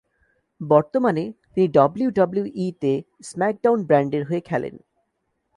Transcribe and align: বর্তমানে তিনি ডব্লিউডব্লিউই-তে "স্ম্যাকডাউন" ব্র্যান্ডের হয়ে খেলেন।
বর্তমানে 0.61 1.23
তিনি 1.53 1.67
ডব্লিউডব্লিউই-তে 1.67 2.91
"স্ম্যাকডাউন" 3.23 3.79
ব্র্যান্ডের 3.83 4.23
হয়ে 4.25 4.41
খেলেন। 4.41 4.75